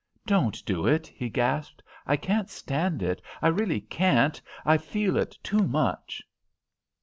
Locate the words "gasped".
1.29-1.83